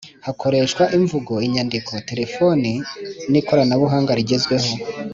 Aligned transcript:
Hakoreshwa 0.25 0.83
imvugo, 0.97 1.33
inyandiko, 1.47 1.91
terefoni 2.09 2.71
nikoranabuhanga 3.31 4.17
rigezweho 4.19 4.71